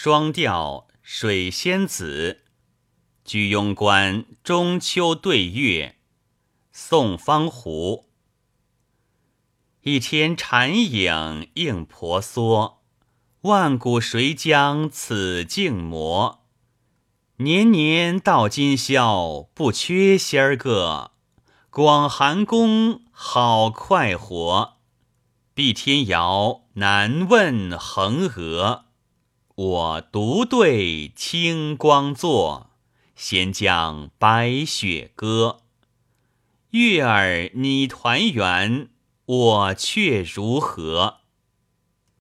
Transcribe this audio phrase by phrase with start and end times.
[0.00, 2.42] 双调水仙子，
[3.24, 5.96] 居庸关中秋对月，
[6.70, 8.04] 宋方胡。
[9.82, 12.84] 一天禅影映婆娑，
[13.40, 16.44] 万古谁将此境磨？
[17.38, 21.10] 年年到今宵，不缺仙儿个。
[21.70, 24.76] 广寒宫好快活，
[25.54, 28.84] 碧天遥难问衡娥。
[29.58, 32.70] 我独对清光坐，
[33.16, 35.62] 闲将白雪歌。
[36.70, 38.88] 月儿你团圆，
[39.24, 41.17] 我却如何？